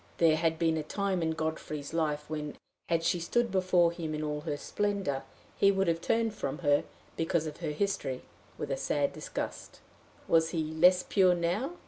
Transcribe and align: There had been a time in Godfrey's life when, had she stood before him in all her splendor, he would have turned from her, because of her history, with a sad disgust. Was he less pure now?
There 0.17 0.35
had 0.35 0.57
been 0.57 0.77
a 0.77 0.81
time 0.81 1.21
in 1.21 1.33
Godfrey's 1.33 1.93
life 1.93 2.27
when, 2.27 2.57
had 2.89 3.03
she 3.03 3.19
stood 3.19 3.51
before 3.51 3.91
him 3.91 4.15
in 4.15 4.23
all 4.23 4.41
her 4.41 4.57
splendor, 4.57 5.21
he 5.55 5.69
would 5.71 5.87
have 5.87 6.01
turned 6.01 6.33
from 6.33 6.57
her, 6.65 6.85
because 7.15 7.45
of 7.45 7.57
her 7.57 7.69
history, 7.69 8.23
with 8.57 8.71
a 8.71 8.77
sad 8.77 9.13
disgust. 9.13 9.79
Was 10.27 10.49
he 10.49 10.73
less 10.73 11.03
pure 11.03 11.35
now? 11.35 11.73